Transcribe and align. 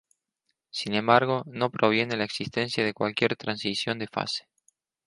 Sin 0.71 0.95
embargo, 0.95 1.43
no 1.45 1.69
previene 1.69 2.17
la 2.17 2.23
existencia 2.23 2.83
de 2.83 2.95
cualquier 2.95 3.35
transición 3.35 3.99
de 3.99 4.07
fase. 4.07 4.47